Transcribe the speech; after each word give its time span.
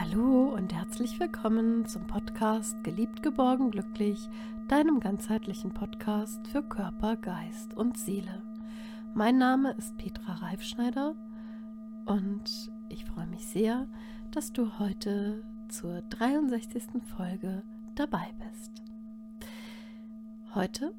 Hallo 0.00 0.54
und 0.54 0.72
herzlich 0.72 1.20
willkommen 1.20 1.84
zum 1.84 2.06
Podcast 2.06 2.82
Geliebt, 2.84 3.22
geborgen, 3.22 3.70
glücklich, 3.70 4.30
deinem 4.66 4.98
ganzheitlichen 4.98 5.74
Podcast 5.74 6.48
für 6.48 6.62
Körper, 6.62 7.16
Geist 7.16 7.74
und 7.74 7.98
Seele. 7.98 8.42
Mein 9.12 9.36
Name 9.36 9.72
ist 9.72 9.98
Petra 9.98 10.36
Reifschneider 10.36 11.14
und 12.06 12.72
ich 12.88 13.04
freue 13.04 13.26
mich 13.26 13.46
sehr, 13.46 13.88
dass 14.30 14.54
du 14.54 14.78
heute 14.78 15.44
zur 15.68 16.00
63. 16.00 17.02
Folge 17.14 17.62
dabei 17.94 18.26
bist. 18.48 18.82
Heute 20.54 20.94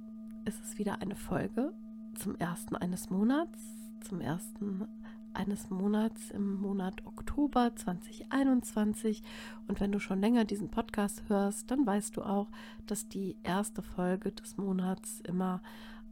ist 0.46 0.64
es 0.64 0.78
wieder 0.78 1.02
eine 1.02 1.16
Folge 1.16 1.74
zum 2.14 2.36
ersten 2.36 2.76
eines 2.76 3.10
Monats, 3.10 3.66
zum 4.02 4.22
ersten 4.22 4.88
eines 5.34 5.70
Monats 5.70 6.32
im 6.32 6.62
Monat 6.62 7.06
Oktober 7.06 7.76
2021. 7.76 9.24
Und 9.68 9.80
wenn 9.80 9.92
du 9.92 10.00
schon 10.00 10.22
länger 10.22 10.46
diesen 10.46 10.70
Podcast 10.70 11.24
hörst, 11.28 11.70
dann 11.72 11.86
weißt 11.86 12.18
du 12.18 12.24
auch, 12.24 12.48
dass 12.88 13.08
die 13.08 13.38
erste 13.44 13.82
Folge 13.82 14.32
des 14.32 14.58
Monats 14.58 15.22
immer 15.22 15.62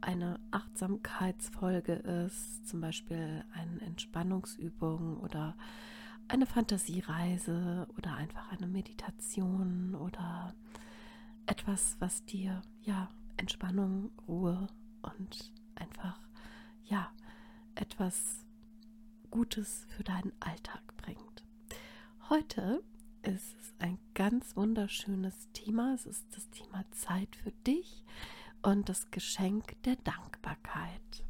eine 0.00 0.40
Achtsamkeitsfolge 0.50 1.92
ist, 1.92 2.66
zum 2.66 2.80
Beispiel 2.80 3.44
eine 3.52 3.80
Entspannungsübung 3.82 5.18
oder 5.18 5.54
eine 6.28 6.46
Fantasiereise 6.46 7.86
oder 7.98 8.14
einfach 8.14 8.50
eine 8.52 8.66
Meditation 8.66 9.94
oder 9.94 10.54
etwas, 11.46 11.96
was 11.98 12.24
dir 12.24 12.62
ja 12.82 13.08
Entspannung, 13.36 14.10
Ruhe 14.28 14.68
und 15.02 15.52
einfach 15.74 16.20
ja 16.84 17.10
etwas 17.74 18.44
Gutes 19.30 19.86
für 19.96 20.02
deinen 20.02 20.32
Alltag 20.40 20.82
bringt. 20.96 21.44
Heute 22.28 22.82
ist 23.22 23.54
es 23.60 23.74
ein 23.78 23.98
ganz 24.14 24.56
wunderschönes 24.56 25.48
Thema. 25.52 25.94
Es 25.94 26.04
ist 26.06 26.26
das 26.34 26.50
Thema 26.50 26.84
Zeit 26.90 27.36
für 27.36 27.52
dich 27.66 28.04
und 28.62 28.88
das 28.88 29.10
Geschenk 29.10 29.80
der 29.84 29.96
Dankbarkeit. 29.96 31.24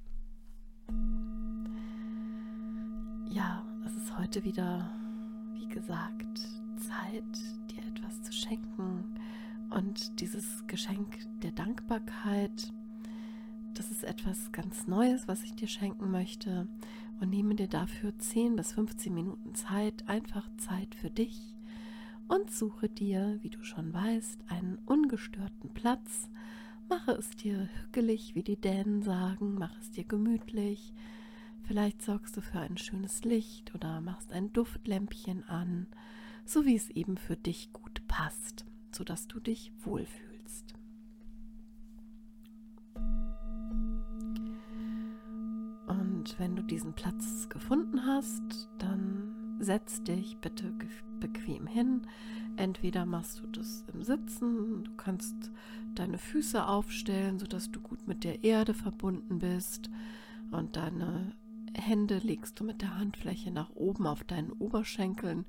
Ja, 3.29 3.65
es 3.85 3.95
ist 3.95 4.17
heute 4.17 4.45
wieder, 4.45 4.91
wie 5.53 5.69
gesagt, 5.69 6.39
Zeit, 6.79 7.71
dir 7.71 7.87
etwas 7.87 8.23
zu 8.23 8.33
schenken. 8.33 9.21
Und 9.71 10.21
dieses 10.21 10.67
Geschenk 10.67 11.19
der 11.43 11.53
Dankbarkeit, 11.53 12.73
das 13.75 13.91
ist 13.91 14.05
etwas 14.05 14.53
ganz 14.53 14.87
Neues, 14.87 15.29
was 15.29 15.45
ich 15.45 15.55
dir 15.55 15.69
schenken 15.69 16.11
möchte 16.11 16.67
und 17.21 17.31
nehme 17.31 17.55
dir 17.55 17.69
dafür 17.69 18.19
10 18.19 18.57
bis 18.57 18.73
15 18.73 19.13
Minuten 19.13 19.55
Zeit, 19.55 20.09
einfach 20.09 20.49
Zeit 20.57 20.95
für 20.95 21.11
dich 21.11 21.55
und 22.29 22.51
suche 22.51 22.89
dir, 22.89 23.39
wie 23.43 23.51
du 23.51 23.63
schon 23.63 23.93
weißt, 23.93 24.41
einen 24.49 24.79
ungestörten 24.87 25.71
Platz. 25.71 26.31
Mache 26.89 27.13
es 27.13 27.31
dir 27.31 27.69
hückelig, 27.83 28.35
wie 28.35 28.43
die 28.43 28.61
Dänen 28.61 29.03
sagen, 29.03 29.55
mach 29.55 29.79
es 29.81 29.91
dir 29.91 30.05
gemütlich. 30.05 30.95
Vielleicht 31.63 32.03
sorgst 32.03 32.37
du 32.37 32.41
für 32.41 32.61
ein 32.61 32.79
schönes 32.79 33.25
Licht 33.25 33.75
oder 33.75 34.01
machst 34.01 34.33
ein 34.33 34.53
Duftlämpchen 34.53 35.45
an, 35.45 35.87
so 36.45 36.65
wie 36.65 36.75
es 36.75 36.91
eben 36.91 37.17
für 37.17 37.37
dich 37.37 37.73
gut 37.73 38.03
passt, 38.09 38.65
sodass 38.93 39.29
du 39.29 39.41
dich 39.41 39.73
wohlfühlst. 39.85 40.80
Und 46.21 46.39
wenn 46.39 46.55
du 46.55 46.63
diesen 46.63 46.93
Platz 46.93 47.49
gefunden 47.49 48.05
hast, 48.05 48.69
dann 48.77 49.57
setz 49.59 50.03
dich 50.03 50.37
bitte 50.37 50.71
bequem 51.19 51.67
hin. 51.67 52.03
Entweder 52.57 53.07
machst 53.07 53.41
du 53.41 53.47
das 53.47 53.87
im 53.91 54.03
Sitzen, 54.03 54.85
du 54.85 54.91
kannst 54.97 55.51
deine 55.95 56.19
Füße 56.19 56.67
aufstellen, 56.67 57.39
sodass 57.39 57.71
du 57.71 57.81
gut 57.81 58.07
mit 58.07 58.23
der 58.23 58.45
Erde 58.45 58.75
verbunden 58.75 59.39
bist 59.39 59.89
und 60.51 60.77
deine 60.77 61.33
Hände 61.73 62.19
legst 62.19 62.61
du 62.61 62.65
mit 62.65 62.83
der 62.83 62.99
Handfläche 62.99 63.51
nach 63.51 63.71
oben 63.71 64.07
auf 64.07 64.23
deinen 64.23 64.53
Oberschenkeln 64.53 65.47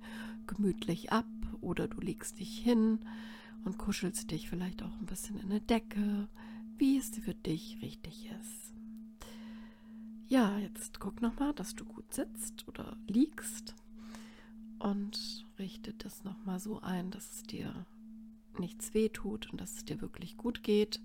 gemütlich 0.47 1.11
ab 1.11 1.27
oder 1.59 1.89
du 1.89 1.99
legst 1.99 2.39
dich 2.39 2.59
hin 2.59 2.99
und 3.65 3.77
kuschelst 3.77 4.31
dich 4.31 4.49
vielleicht 4.49 4.83
auch 4.83 4.97
ein 5.01 5.05
bisschen 5.05 5.37
in 5.37 5.51
eine 5.51 5.59
Decke, 5.59 6.29
wie 6.77 6.97
es 6.97 7.09
für 7.09 7.33
dich 7.33 7.79
richtig 7.81 8.31
ist. 8.39 8.80
Ja, 10.31 10.57
jetzt 10.59 11.01
guck 11.01 11.21
nochmal, 11.21 11.53
dass 11.53 11.75
du 11.75 11.83
gut 11.83 12.13
sitzt 12.13 12.65
oder 12.65 12.95
liegst 13.05 13.75
und 14.79 15.45
richte 15.59 15.93
das 15.93 16.23
nochmal 16.23 16.57
so 16.57 16.79
ein, 16.79 17.11
dass 17.11 17.29
es 17.33 17.43
dir 17.43 17.85
nichts 18.57 18.93
wehtut 18.93 19.51
und 19.51 19.59
dass 19.59 19.73
es 19.73 19.83
dir 19.83 19.99
wirklich 19.99 20.37
gut 20.37 20.63
geht. 20.63 21.01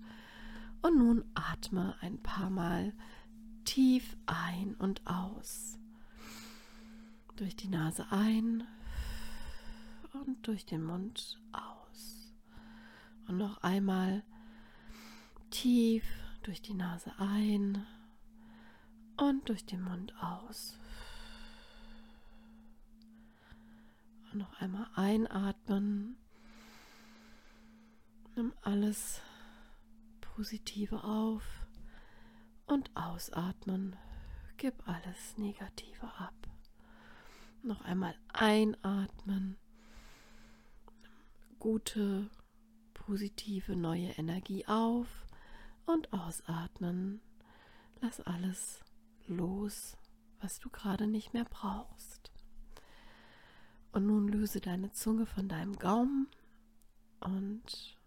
Und 0.81 0.97
nun 0.97 1.25
atme 1.33 1.97
ein 1.99 2.19
paar 2.19 2.49
Mal 2.49 2.93
tief 3.65 4.15
ein 4.27 4.75
und 4.75 5.05
aus. 5.05 5.77
Durch 7.35 7.57
die 7.57 7.67
Nase 7.67 8.05
ein 8.09 8.63
und 10.13 10.47
durch 10.47 10.65
den 10.65 10.85
Mund 10.85 11.37
aus. 11.51 12.33
Und 13.27 13.35
noch 13.35 13.57
einmal 13.57 14.23
tief 15.49 16.05
durch 16.43 16.61
die 16.61 16.75
Nase 16.75 17.11
ein 17.17 17.85
und 19.17 19.49
durch 19.49 19.65
den 19.65 19.81
Mund 19.81 20.13
aus. 20.21 20.77
Und 24.31 24.39
noch 24.39 24.61
einmal 24.61 24.87
einatmen. 24.95 26.17
Nimm 28.35 28.53
alles 28.61 29.21
Positive 30.21 31.03
auf 31.03 31.43
und 32.67 32.95
ausatmen. 32.95 33.95
Gib 34.57 34.87
alles 34.87 35.37
Negative 35.37 36.07
ab. 36.17 36.33
Noch 37.63 37.81
einmal 37.81 38.15
einatmen. 38.33 39.57
Gute, 41.59 42.29
positive, 42.93 43.75
neue 43.75 44.09
Energie 44.11 44.65
auf 44.67 45.07
und 45.85 46.13
ausatmen. 46.13 47.21
Lass 48.01 48.21
alles 48.21 48.83
los, 49.27 49.97
was 50.39 50.59
du 50.59 50.69
gerade 50.69 51.07
nicht 51.07 51.33
mehr 51.33 51.45
brauchst. 51.45 52.31
Und 53.91 54.05
nun 54.05 54.27
löse 54.27 54.59
deine 54.59 54.91
Zunge 54.91 55.25
von 55.25 55.47
deinem 55.47 55.77
Gaumen 55.77 56.27
und 57.19 57.97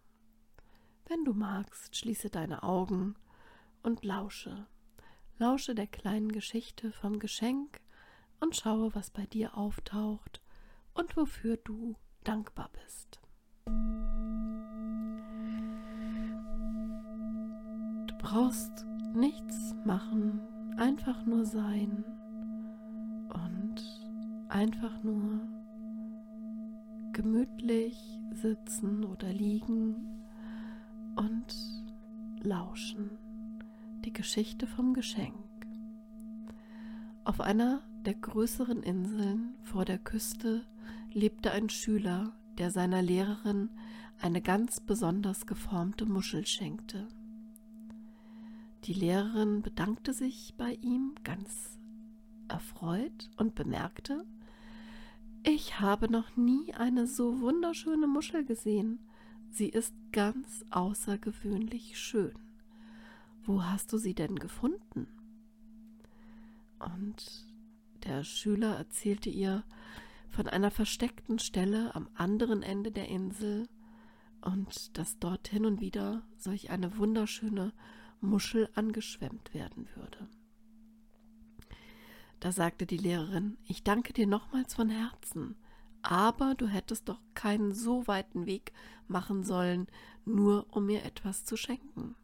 wenn 1.06 1.24
du 1.24 1.32
magst, 1.32 1.96
schließe 1.96 2.30
deine 2.30 2.62
Augen 2.62 3.16
und 3.82 4.04
lausche. 4.04 4.66
Lausche 5.38 5.74
der 5.74 5.88
kleinen 5.88 6.30
Geschichte 6.30 6.92
vom 6.92 7.18
Geschenk 7.18 7.80
und 8.38 8.54
schaue, 8.54 8.94
was 8.94 9.10
bei 9.10 9.26
dir 9.26 9.56
auftaucht 9.56 10.40
und 10.94 11.16
wofür 11.16 11.56
du 11.56 11.96
dankbar 12.22 12.70
bist. 12.84 13.20
Du 18.06 18.18
brauchst 18.18 18.86
nichts 19.14 19.74
machen, 19.84 20.40
einfach 20.80 21.26
nur 21.26 21.44
sein 21.44 22.04
und 23.28 23.74
einfach 24.48 25.02
nur 25.02 25.46
gemütlich 27.12 28.18
sitzen 28.32 29.04
oder 29.04 29.30
liegen 29.30 30.24
und 31.16 31.54
lauschen. 32.40 33.10
Die 34.06 34.12
Geschichte 34.12 34.66
vom 34.66 34.94
Geschenk. 34.94 35.34
Auf 37.24 37.42
einer 37.42 37.82
der 38.06 38.14
größeren 38.14 38.82
Inseln 38.82 39.52
vor 39.62 39.84
der 39.84 39.98
Küste 39.98 40.64
lebte 41.12 41.50
ein 41.50 41.68
Schüler, 41.68 42.32
der 42.56 42.70
seiner 42.70 43.02
Lehrerin 43.02 43.68
eine 44.22 44.40
ganz 44.40 44.80
besonders 44.80 45.44
geformte 45.44 46.06
Muschel 46.06 46.46
schenkte. 46.46 47.06
Die 48.84 48.94
Lehrerin 48.94 49.62
bedankte 49.62 50.14
sich 50.14 50.54
bei 50.56 50.72
ihm 50.80 51.14
ganz 51.22 51.78
erfreut 52.48 53.30
und 53.36 53.54
bemerkte, 53.54 54.24
ich 55.42 55.80
habe 55.80 56.10
noch 56.10 56.36
nie 56.36 56.74
eine 56.74 57.06
so 57.06 57.40
wunderschöne 57.40 58.06
Muschel 58.06 58.44
gesehen. 58.44 58.98
Sie 59.50 59.68
ist 59.68 59.94
ganz 60.12 60.64
außergewöhnlich 60.70 61.98
schön. 61.98 62.34
Wo 63.44 63.64
hast 63.64 63.92
du 63.92 63.98
sie 63.98 64.14
denn 64.14 64.36
gefunden? 64.36 65.08
Und 66.78 67.46
der 68.04 68.24
Schüler 68.24 68.76
erzählte 68.76 69.30
ihr 69.30 69.64
von 70.28 70.46
einer 70.46 70.70
versteckten 70.70 71.38
Stelle 71.38 71.94
am 71.94 72.08
anderen 72.14 72.62
Ende 72.62 72.90
der 72.90 73.08
Insel 73.08 73.68
und 74.42 74.96
dass 74.96 75.18
dort 75.18 75.48
hin 75.48 75.66
und 75.66 75.80
wieder 75.80 76.22
solch 76.38 76.70
eine 76.70 76.96
wunderschöne 76.96 77.72
Muschel 78.20 78.68
angeschwemmt 78.74 79.54
werden 79.54 79.88
würde. 79.94 80.28
Da 82.40 82.52
sagte 82.52 82.86
die 82.86 82.96
Lehrerin, 82.96 83.58
ich 83.64 83.82
danke 83.84 84.12
dir 84.12 84.26
nochmals 84.26 84.74
von 84.74 84.88
Herzen, 84.88 85.56
Aber 86.02 86.54
du 86.54 86.66
hättest 86.66 87.08
doch 87.10 87.20
keinen 87.34 87.74
so 87.74 88.06
weiten 88.06 88.46
Weg 88.46 88.72
machen 89.06 89.44
sollen, 89.44 89.86
nur 90.24 90.66
um 90.74 90.86
mir 90.86 91.04
etwas 91.04 91.44
zu 91.44 91.56
schenken. 91.56 92.16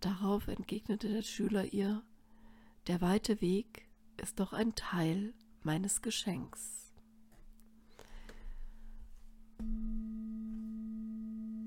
Darauf 0.00 0.48
entgegnete 0.48 1.08
der 1.08 1.22
Schüler 1.22 1.72
ihr, 1.72 2.02
der 2.86 3.00
weite 3.02 3.40
Weg 3.42 3.88
ist 4.16 4.40
doch 4.40 4.52
ein 4.54 4.74
Teil 4.74 5.34
meines 5.62 6.00
Geschenks. 6.00 6.94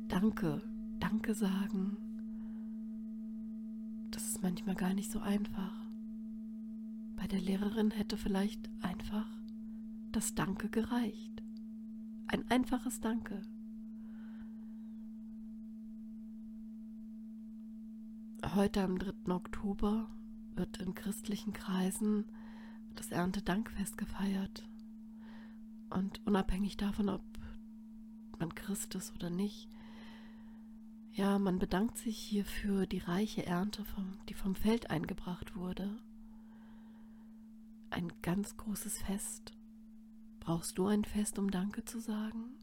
Danke, 0.08 0.62
danke 1.00 1.36
sagen, 1.36 2.11
manchmal 4.42 4.76
gar 4.76 4.94
nicht 4.94 5.12
so 5.12 5.20
einfach. 5.20 5.74
Bei 7.16 7.28
der 7.28 7.40
Lehrerin 7.40 7.92
hätte 7.92 8.18
vielleicht 8.18 8.70
einfach 8.82 9.28
das 10.12 10.34
Danke 10.36 10.70
gereicht. 10.70 11.44
Ein 12.28 12.50
einfaches 12.50 13.00
Danke. 13.00 13.42
Heute 18.56 18.84
am 18.84 18.98
3. 18.98 19.34
Oktober 19.34 20.10
wird 20.56 20.78
in 20.78 20.94
christlichen 20.96 21.54
Kreisen 21.54 22.26
das 22.96 23.12
Erntedankfest 23.12 23.98
gefeiert. 23.98 24.68
Und 25.90 26.26
unabhängig 26.26 26.78
davon, 26.78 27.10
ob 27.10 27.24
man 28.40 28.56
Christ 28.56 28.96
ist 28.96 29.14
oder 29.14 29.30
nicht, 29.30 29.70
ja, 31.14 31.40
man 31.40 31.60
bedankt 31.60 31.98
sich 31.98 32.18
hier 32.18 32.46
für 32.46 32.86
die 32.86 33.00
reiche 33.00 33.46
Ernte, 33.46 33.84
vom, 33.84 34.18
die 34.30 34.34
vom 34.34 34.56
Feld 34.56 34.90
eingebracht 34.90 35.56
wurde. 35.56 35.98
Ein 37.90 38.12
ganz 38.22 38.56
großes 38.56 39.02
Fest. 39.02 39.52
Brauchst 40.40 40.78
du 40.78 40.88
ein 40.88 41.04
Fest, 41.04 41.38
um 41.38 41.52
Danke 41.52 41.84
zu 41.84 42.00
sagen? 42.00 42.56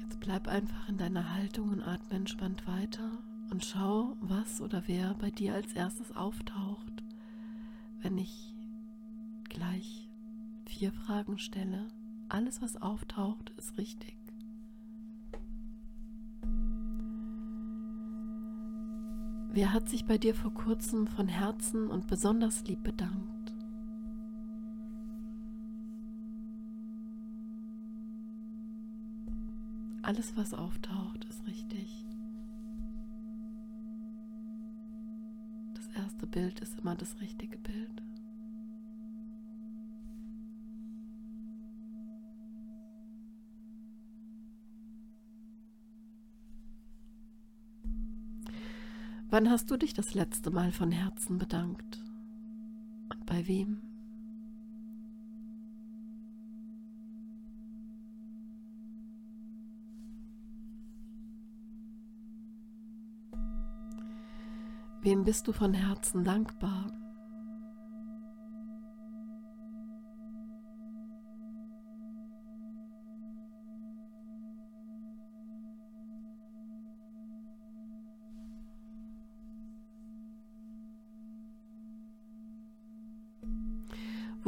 Jetzt 0.00 0.18
bleib 0.18 0.48
einfach 0.48 0.88
in 0.88 0.98
deiner 0.98 1.34
Haltung 1.34 1.70
und 1.70 1.82
atme 1.82 2.16
entspannt 2.16 2.66
weiter 2.66 3.22
und 3.50 3.64
schau, 3.64 4.16
was 4.20 4.60
oder 4.60 4.82
wer 4.86 5.14
bei 5.14 5.30
dir 5.30 5.54
als 5.54 5.72
erstes 5.72 6.14
auftaucht, 6.14 7.04
wenn 8.00 8.18
ich 8.18 8.54
gleich 9.48 10.08
vier 10.66 10.92
Fragen 10.92 11.38
stelle. 11.38 11.88
Alles, 12.28 12.60
was 12.60 12.76
auftaucht, 12.76 13.50
ist 13.56 13.78
richtig. 13.78 14.18
Wer 19.50 19.72
hat 19.72 19.88
sich 19.88 20.04
bei 20.04 20.18
dir 20.18 20.34
vor 20.34 20.52
kurzem 20.52 21.06
von 21.06 21.26
Herzen 21.26 21.90
und 21.90 22.06
besonders 22.06 22.64
lieb 22.64 22.82
bedankt? 22.82 23.54
Alles, 30.02 30.36
was 30.36 30.52
auftaucht, 30.52 31.24
ist 31.24 31.46
richtig. 31.46 32.04
Das 35.74 35.88
erste 35.88 36.26
Bild 36.26 36.60
ist 36.60 36.78
immer 36.78 36.94
das 36.94 37.20
richtige 37.20 37.56
Bild. 37.56 38.02
Wann 49.30 49.50
hast 49.50 49.70
du 49.70 49.76
dich 49.76 49.92
das 49.92 50.14
letzte 50.14 50.50
Mal 50.50 50.72
von 50.72 50.90
Herzen 50.90 51.36
bedankt? 51.36 52.02
Und 53.10 53.26
bei 53.26 53.46
wem? 53.46 53.82
Wem 65.02 65.24
bist 65.24 65.46
du 65.46 65.52
von 65.52 65.74
Herzen 65.74 66.24
dankbar? 66.24 66.97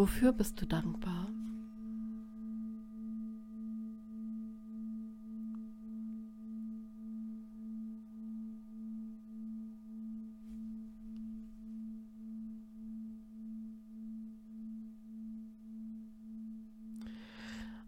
Wofür 0.01 0.33
bist 0.33 0.59
du 0.59 0.67
dankbar? 0.67 1.29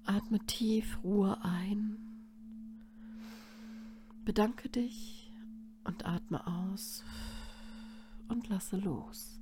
Atme 0.05 0.39
tief 0.41 1.03
Ruhe 1.03 1.43
ein. 1.43 1.97
Bedanke 4.27 4.69
dich 4.69 5.33
und 5.85 6.05
atme 6.05 6.47
aus 6.47 7.05
und 8.29 8.51
lasse 8.51 8.77
los. 8.77 9.41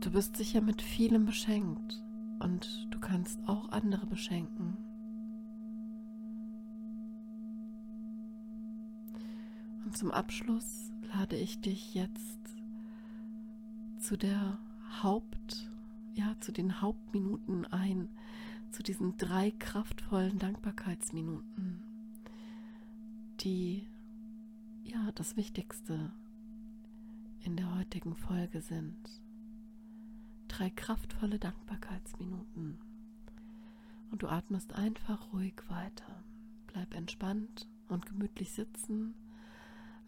Du 0.00 0.12
bist 0.12 0.36
sicher 0.36 0.60
mit 0.60 0.80
vielem 0.80 1.26
beschenkt 1.26 2.04
und 2.38 2.86
du 2.90 3.00
kannst 3.00 3.40
auch 3.48 3.70
andere 3.70 4.06
beschenken. 4.06 4.76
Und 9.84 9.96
zum 9.96 10.12
Abschluss 10.12 10.92
lade 11.12 11.36
ich 11.36 11.60
dich 11.60 11.94
jetzt 11.94 12.38
zu 13.98 14.16
der 14.16 14.58
Haupt, 15.02 15.68
ja, 16.14 16.36
zu 16.38 16.52
den 16.52 16.80
Hauptminuten 16.80 17.66
ein, 17.66 18.08
zu 18.70 18.84
diesen 18.84 19.16
drei 19.16 19.50
kraftvollen 19.50 20.38
Dankbarkeitsminuten, 20.38 21.82
die 23.40 23.84
ja 24.84 25.10
das 25.16 25.36
Wichtigste 25.36 26.12
in 27.40 27.56
der 27.56 27.74
heutigen 27.76 28.14
Folge 28.14 28.60
sind 28.60 28.96
drei 30.58 30.70
kraftvolle 30.70 31.38
Dankbarkeitsminuten. 31.38 32.78
Und 34.10 34.22
du 34.22 34.28
atmest 34.28 34.72
einfach 34.72 35.32
ruhig 35.32 35.54
weiter. 35.68 36.24
Bleib 36.66 36.94
entspannt 36.94 37.68
und 37.88 38.06
gemütlich 38.06 38.50
sitzen. 38.52 39.14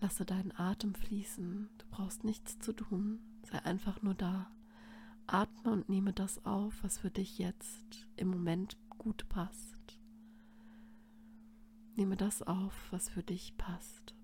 Lasse 0.00 0.24
deinen 0.24 0.52
Atem 0.56 0.94
fließen. 0.94 1.68
Du 1.78 1.84
brauchst 1.92 2.24
nichts 2.24 2.58
zu 2.58 2.72
tun. 2.72 3.20
Sei 3.44 3.64
einfach 3.64 4.02
nur 4.02 4.14
da. 4.14 4.50
Atme 5.28 5.70
und 5.70 5.88
nehme 5.88 6.12
das 6.12 6.44
auf, 6.44 6.82
was 6.82 6.98
für 6.98 7.10
dich 7.10 7.38
jetzt 7.38 8.08
im 8.16 8.28
Moment 8.28 8.76
gut 8.98 9.28
passt. 9.28 10.00
Nehme 11.94 12.16
das 12.16 12.42
auf, 12.42 12.74
was 12.90 13.08
für 13.08 13.22
dich 13.22 13.56
passt. 13.56 14.14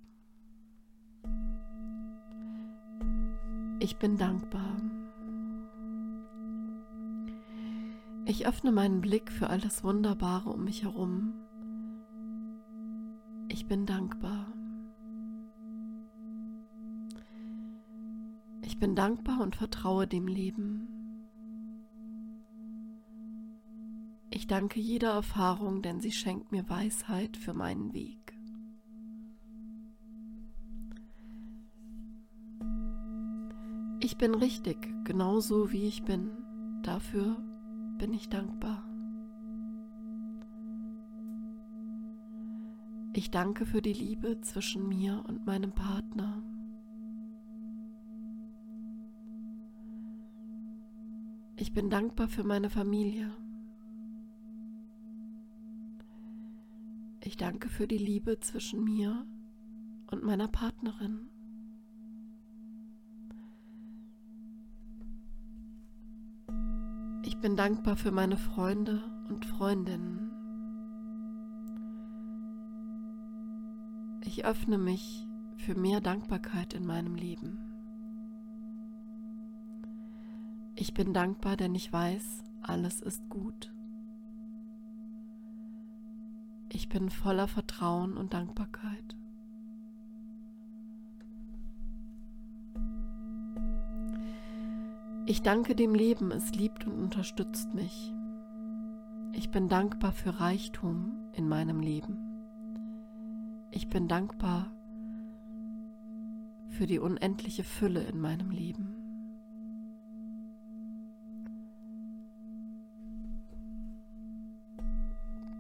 Ich 3.78 3.97
bin 3.99 4.16
dankbar 4.16 4.76
Ich 8.28 8.45
öffne 8.45 8.73
meinen 8.73 9.00
Blick 9.00 9.30
für 9.30 9.49
all 9.49 9.61
das 9.61 9.85
Wunderbare 9.85 10.50
um 10.50 10.64
mich 10.64 10.83
herum. 10.83 11.33
Ich 13.49 13.68
bin 13.68 13.87
dankbar. 13.87 14.52
Ich 18.62 18.80
bin 18.80 18.97
dankbar 18.97 19.40
und 19.40 19.54
vertraue 19.54 20.09
dem 20.09 20.26
Leben. 20.26 20.88
Ich 24.30 24.49
danke 24.49 24.80
jeder 24.80 25.12
Erfahrung, 25.12 25.80
denn 25.80 26.00
sie 26.00 26.11
schenkt 26.11 26.50
mir 26.50 26.68
Weisheit 26.68 27.37
für 27.37 27.54
meinen 27.54 27.95
Weg. 27.95 28.37
Ich 34.00 34.18
bin 34.18 34.35
richtig, 34.35 34.76
genauso 35.04 35.71
wie 35.71 35.87
ich 35.87 36.02
bin. 36.02 36.33
Dafür 36.83 37.37
bin 37.99 38.12
ich 38.12 38.29
dankbar. 38.29 38.85
Ich 43.15 43.31
danke 43.31 43.65
für 43.65 43.81
die 43.81 43.95
Liebe 43.95 44.41
zwischen 44.43 44.88
mir 44.88 45.25
und 45.26 45.47
meinem 45.47 45.73
Partner. 45.73 46.43
Ich 51.57 51.73
bin 51.73 51.88
dankbar 51.88 52.29
für 52.29 52.45
meine 52.45 52.69
Familie. 52.69 53.35
Ich 57.21 57.38
danke 57.38 57.71
für 57.71 57.88
die 57.88 57.99
Liebe 57.99 58.38
zwischen 58.41 58.85
mir 58.85 59.26
und 60.11 60.23
meiner 60.23 60.49
Partnerin. 60.49 61.31
Ich 67.26 67.38
bin 67.38 67.56
dankbar 67.56 67.97
für 67.97 68.12
meine 68.12 68.37
Freunde 68.37 69.02
und 69.28 69.45
Freundinnen. 69.45 70.30
Ich 74.21 74.45
öffne 74.45 74.78
mich 74.78 75.26
für 75.56 75.75
mehr 75.75 76.00
Dankbarkeit 76.00 76.73
in 76.73 76.87
meinem 76.87 77.16
Leben. 77.16 77.59
Ich 80.76 80.95
bin 80.95 81.12
dankbar, 81.12 81.56
denn 81.56 81.75
ich 81.75 81.92
weiß, 81.92 82.45
alles 82.62 83.00
ist 83.00 83.28
gut. 83.28 83.75
Ich 86.68 86.88
bin 86.88 87.11
voller 87.11 87.49
Vertrauen 87.49 88.16
und 88.16 88.35
Dankbarkeit. 88.35 88.86
Ich 95.28 95.42
danke 95.42 95.75
dem 95.75 95.92
Leben, 95.92 96.30
es 96.30 96.52
liebt 96.52 96.87
und 96.87 96.92
unterstützt 97.02 97.75
mich. 97.75 98.14
Ich 99.33 99.50
bin 99.50 99.66
dankbar 99.66 100.12
für 100.12 100.38
Reichtum 100.38 101.18
in 101.33 101.49
meinem 101.49 101.80
Leben. 101.80 102.16
Ich 103.73 103.88
bin 103.88 104.06
dankbar 104.06 104.71
für 106.68 106.87
die 106.87 107.00
unendliche 107.00 107.64
Fülle 107.64 108.04
in 108.04 108.21
meinem 108.21 108.50
Leben. 108.52 108.95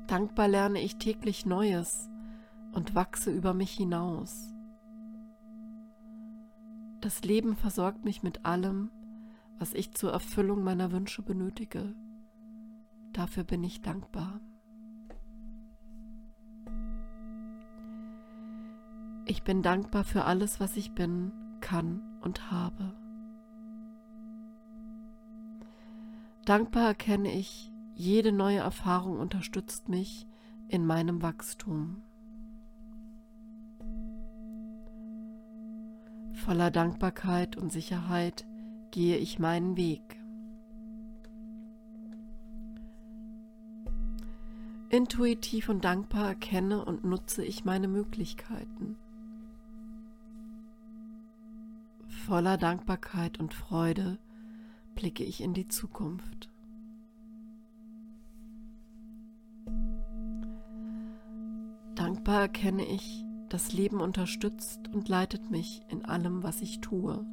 Dankbar 0.06 0.46
lerne 0.46 0.80
ich 0.80 0.96
täglich 0.98 1.44
Neues 1.44 2.08
und 2.70 2.94
wachse 2.94 3.32
über 3.32 3.52
mich 3.52 3.72
hinaus. 3.72 4.54
Das 7.00 7.24
Leben 7.24 7.56
versorgt 7.56 8.04
mich 8.04 8.22
mit 8.22 8.46
allem, 8.46 8.90
was 9.58 9.74
ich 9.74 9.92
zur 9.94 10.12
Erfüllung 10.12 10.62
meiner 10.62 10.92
Wünsche 10.92 11.22
benötige. 11.22 11.94
Dafür 13.12 13.44
bin 13.44 13.64
ich 13.64 13.80
dankbar. 13.80 14.40
Ich 19.24 19.42
bin 19.42 19.62
dankbar 19.62 20.04
für 20.04 20.24
alles, 20.24 20.60
was 20.60 20.76
ich 20.76 20.92
bin, 20.92 21.32
kann 21.60 22.00
und 22.20 22.50
habe. 22.50 22.94
Dankbar 26.44 26.86
erkenne 26.86 27.32
ich, 27.32 27.72
jede 27.94 28.30
neue 28.30 28.58
Erfahrung 28.58 29.18
unterstützt 29.18 29.88
mich 29.88 30.28
in 30.68 30.86
meinem 30.86 31.22
Wachstum. 31.22 32.02
Voller 36.34 36.70
Dankbarkeit 36.70 37.56
und 37.56 37.72
Sicherheit 37.72 38.46
gehe 38.90 39.16
ich 39.16 39.38
meinen 39.38 39.76
Weg. 39.76 40.02
Intuitiv 44.88 45.68
und 45.68 45.84
dankbar 45.84 46.28
erkenne 46.28 46.84
und 46.84 47.04
nutze 47.04 47.44
ich 47.44 47.64
meine 47.64 47.88
Möglichkeiten. 47.88 48.96
Voller 52.06 52.56
Dankbarkeit 52.56 53.38
und 53.38 53.52
Freude 53.52 54.18
blicke 54.94 55.24
ich 55.24 55.42
in 55.42 55.54
die 55.54 55.68
Zukunft. 55.68 56.50
Dankbar 61.94 62.42
erkenne 62.42 62.84
ich, 62.84 63.24
das 63.48 63.72
Leben 63.72 64.00
unterstützt 64.00 64.88
und 64.92 65.08
leitet 65.08 65.50
mich 65.50 65.82
in 65.88 66.04
allem, 66.04 66.42
was 66.42 66.60
ich 66.62 66.80
tue. 66.80 67.24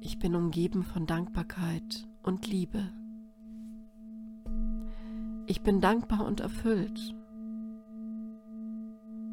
Ich 0.00 0.11
bin 0.22 0.36
umgeben 0.36 0.84
von 0.84 1.04
Dankbarkeit 1.04 2.06
und 2.22 2.46
Liebe. 2.46 2.92
Ich 5.48 5.62
bin 5.62 5.80
dankbar 5.80 6.24
und 6.24 6.38
erfüllt. 6.38 7.16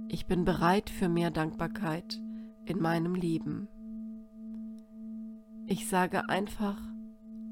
Ich 0.08 0.26
bin 0.26 0.46
bereit 0.46 0.90
für 0.90 1.08
mehr 1.08 1.30
Dankbarkeit 1.30 2.20
in 2.66 2.82
meinem 2.82 3.14
Leben. 3.14 3.68
Ich 5.68 5.88
sage 5.88 6.28
einfach 6.28 6.82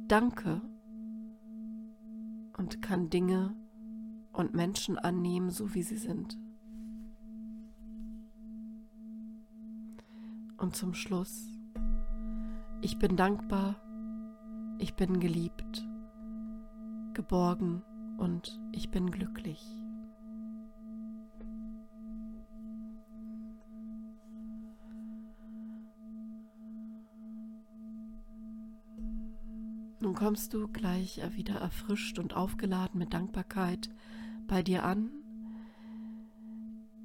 Danke 0.08 0.60
und 2.58 2.82
kann 2.82 3.12
Dinge 3.12 3.56
und 4.34 4.56
Menschen 4.56 4.98
annehmen, 4.98 5.52
so 5.52 5.76
wie 5.76 5.84
sie 5.84 5.98
sind. 5.98 6.40
Und 10.58 10.76
zum 10.76 10.96
Schluss 10.96 11.57
ich 12.82 13.00
bin 13.00 13.16
dankbar, 13.16 13.76
ich 14.80 14.96
bin 14.96 15.20
geliebt, 15.20 15.88
geborgen 17.14 17.84
und 18.18 18.60
ich 18.72 18.92
bin 18.92 19.12
glücklich. 19.12 19.66
Nun 30.00 30.14
kommst 30.14 30.54
du 30.54 30.68
gleich 30.68 31.22
wieder 31.36 31.56
erfrischt 31.56 32.20
und 32.20 32.36
aufgeladen 32.36 33.00
mit 33.00 33.14
Dankbarkeit 33.14 33.90
bei 34.48 34.62
dir 34.62 34.84
an. 34.84 35.10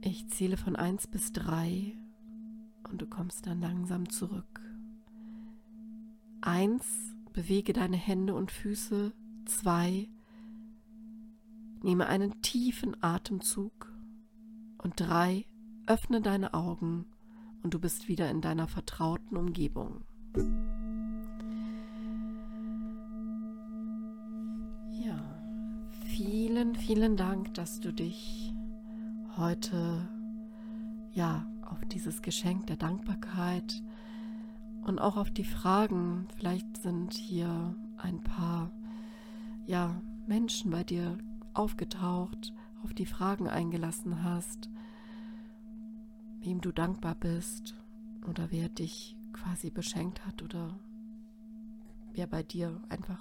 Ich 0.03 0.29
zähle 0.29 0.57
von 0.57 0.77
1 0.77 1.07
bis 1.07 1.33
3 1.33 1.97
und 2.91 3.01
du 3.01 3.07
kommst 3.07 3.47
dann 3.47 3.61
langsam 3.61 4.11
zurück. 4.11 4.52
Eins, 6.43 7.15
bewege 7.33 7.73
deine 7.73 7.97
Hände 7.97 8.35
und 8.35 8.51
Füße. 8.51 9.13
Zwei, 9.47 10.09
nehme 11.83 12.09
einen 12.09 12.43
tiefen 12.43 13.01
Atemzug. 13.01 13.93
Und 14.79 14.99
drei, 14.99 15.47
öffne 15.87 16.21
deine 16.21 16.53
Augen 16.53 17.07
und 17.63 17.75
du 17.75 17.79
bist 17.79 18.09
wieder 18.09 18.29
in 18.29 18.41
deiner 18.41 18.67
vertrauten 18.67 19.37
Umgebung. 19.37 20.03
Ja, 24.91 25.23
vielen, 26.09 26.75
vielen 26.75 27.17
Dank, 27.17 27.55
dass 27.55 27.79
du 27.79 27.93
dich 27.93 28.53
heute 29.37 30.09
ja 31.13 31.47
auf 31.65 31.79
dieses 31.87 32.21
Geschenk 32.21 32.67
der 32.67 32.77
Dankbarkeit 32.77 33.81
und 34.85 34.99
auch 34.99 35.17
auf 35.17 35.31
die 35.31 35.45
Fragen. 35.45 36.29
Vielleicht 36.37 36.77
sind 36.77 37.15
hier 37.15 37.75
ein 37.97 38.23
paar 38.23 38.71
ja, 39.67 40.01
Menschen 40.27 40.71
bei 40.71 40.85
dir 40.85 41.19
aufgetaucht, 41.55 42.53
auf 42.83 42.93
die 42.95 43.07
Fragen 43.07 43.49
eingelassen 43.49 44.25
hast, 44.25 44.69
wem 46.41 46.61
du 46.61 46.73
dankbar 46.73 47.15
bist 47.15 47.75
oder 48.27 48.51
wer 48.51 48.69
dich 48.69 49.17
quasi 49.33 49.71
beschenkt 49.71 50.27
hat 50.27 50.43
oder 50.43 50.79
wer 52.13 52.27
bei 52.27 52.43
dir 52.43 52.83
einfach 52.89 53.21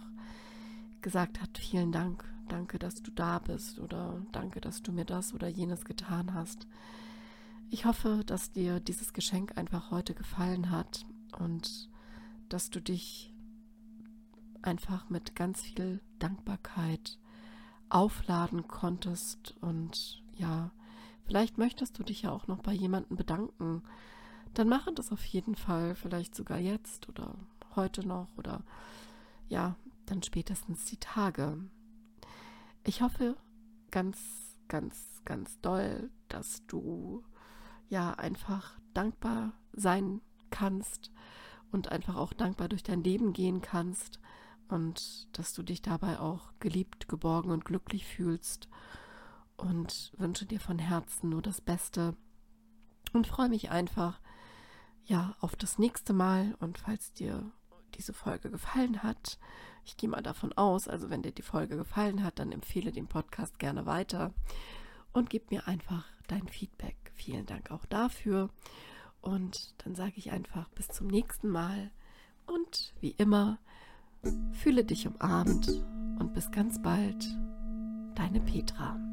gesagt 1.02 1.42
hat, 1.42 1.58
vielen 1.58 1.92
Dank, 1.92 2.24
danke, 2.48 2.80
dass 2.80 3.02
du 3.02 3.12
da 3.12 3.40
bist 3.40 3.80
oder 3.80 4.22
danke, 4.32 4.62
dass 4.62 4.82
du 4.82 4.92
mir 4.92 5.06
das 5.06 5.34
oder 5.34 5.48
jenes 5.48 5.86
getan 5.86 6.34
hast. 6.34 6.68
Ich 7.70 7.86
hoffe, 7.86 8.24
dass 8.26 8.52
dir 8.52 8.80
dieses 8.80 9.14
Geschenk 9.14 9.58
einfach 9.58 9.92
heute 9.92 10.14
gefallen 10.14 10.72
hat 10.72 11.06
und 11.40 11.90
dass 12.50 12.70
du 12.70 12.82
dich 12.82 13.34
einfach 14.62 15.10
mit 15.10 15.36
ganz 15.36 15.62
viel 15.62 16.02
Dankbarkeit 16.20 17.18
aufladen 17.90 18.68
konntest 18.68 19.56
und 19.62 20.24
ja, 20.36 20.72
vielleicht 21.26 21.58
möchtest 21.58 21.98
du 22.00 22.04
dich 22.04 22.24
ja 22.24 22.32
auch 22.32 22.48
noch 22.48 22.60
bei 22.60 22.74
jemandem 22.74 23.18
bedanken, 23.18 23.84
dann 24.54 24.68
mache 24.68 24.94
das 24.94 25.12
auf 25.12 25.24
jeden 25.26 25.56
Fall, 25.56 25.96
vielleicht 25.96 26.36
sogar 26.36 26.58
jetzt 26.58 27.10
oder 27.10 27.36
heute 27.76 28.06
noch 28.06 28.28
oder 28.38 28.64
ja, 29.48 29.76
dann 30.06 30.24
spätestens 30.24 30.86
die 30.86 30.98
Tage. 30.98 31.58
Ich 32.84 33.02
hoffe 33.02 33.38
ganz, 33.92 34.58
ganz, 34.68 35.22
ganz 35.26 35.60
doll, 35.62 36.10
dass 36.28 36.66
du 36.68 37.24
ja 37.90 38.14
einfach 38.14 38.80
dankbar 38.94 39.54
sein 39.74 40.22
kannst 40.52 41.12
und 41.72 41.92
einfach 41.92 42.16
auch 42.16 42.34
dankbar 42.34 42.70
durch 42.70 42.84
dein 42.84 43.04
Leben 43.04 43.34
gehen 43.34 43.62
kannst 43.62 44.20
und 44.68 45.28
dass 45.38 45.54
du 45.54 45.64
dich 45.64 45.82
dabei 45.82 46.20
auch 46.20 46.52
geliebt, 46.60 47.08
geborgen 47.08 47.52
und 47.52 47.66
glücklich 47.66 48.06
fühlst 48.06 48.70
und 49.58 50.14
wünsche 50.18 50.46
dir 50.46 50.60
von 50.60 50.80
Herzen 50.80 51.30
nur 51.30 51.42
das 51.42 51.62
Beste 51.62 52.16
und 53.14 53.28
freue 53.28 53.50
mich 53.50 53.72
einfach 53.72 54.20
ja 55.06 55.36
auf 55.40 55.56
das 55.56 55.78
nächste 55.80 56.14
Mal 56.14 56.56
und 56.60 56.78
falls 56.78 57.14
dir 57.14 57.52
diese 57.96 58.14
Folge 58.14 58.50
gefallen 58.50 59.04
hat, 59.04 59.38
Ich 59.84 59.98
gehe 59.98 60.10
mal 60.10 60.22
davon 60.22 60.54
aus, 60.54 60.88
also 60.88 61.10
wenn 61.10 61.24
dir 61.24 61.32
die 61.32 61.42
Folge 61.42 61.76
gefallen 61.76 62.24
hat, 62.24 62.40
dann 62.40 62.52
empfehle 62.52 62.92
den 62.92 63.08
Podcast 63.08 63.58
gerne 63.60 63.86
weiter 63.86 64.34
und 65.12 65.30
gib 65.30 65.52
mir 65.52 65.68
einfach 65.68 66.06
dein 66.28 66.48
Feedback. 66.48 67.12
Vielen 67.16 67.46
Dank 67.46 67.72
auch 67.72 67.86
dafür. 67.86 68.50
Und 69.22 69.74
dann 69.84 69.96
sage 69.96 70.14
ich 70.16 70.32
einfach 70.32 70.68
bis 70.70 70.88
zum 70.88 71.08
nächsten 71.08 71.50
Mal. 71.50 71.92
Und 72.48 72.94
wie 73.00 73.12
immer, 73.18 73.60
fühle 74.52 74.84
dich 74.84 75.08
umarmt 75.08 75.70
und 76.20 76.34
bis 76.34 76.52
ganz 76.52 76.82
bald, 76.82 77.26
deine 78.16 78.42
Petra. 78.42 79.11